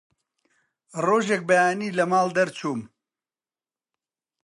ڕۆژێک 1.05 1.41
بەیانی 1.49 1.95
لە 1.97 2.05
ماڵ 2.11 2.27
دەرچووم 2.37 2.81